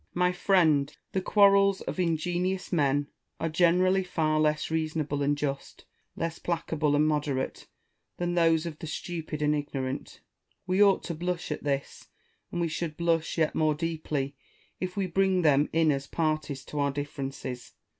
[0.15, 0.97] My friend!
[1.11, 3.05] the quarrels of ingenious men
[3.39, 5.85] are generally far less reason able and just,
[6.15, 7.67] less placable and moderate,
[8.17, 10.21] than those of the stupid and ignorant.
[10.65, 12.07] We ought to blush at this:
[12.51, 14.35] and we should blush yet more deeply
[14.79, 17.73] if we bring them in as parties to our differences.